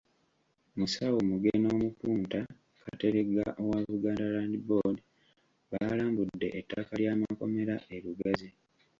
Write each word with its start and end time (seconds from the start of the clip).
Musawo 0.77 1.17
Muge 1.29 1.51
n'Omupunta 1.61 2.39
Kateregga 2.81 3.45
owa 3.61 3.77
Buganda 3.89 4.25
Land 4.33 4.55
Board 4.67 4.97
baalambudde 5.71 6.47
ettaka 6.59 6.91
ly'amakomera 7.01 7.75
e 7.93 7.95
Lugazi. 8.03 8.49